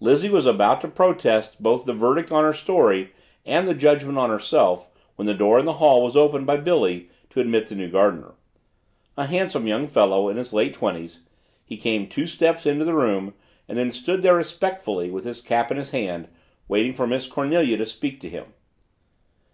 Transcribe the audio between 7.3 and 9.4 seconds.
to admit the new gardener. A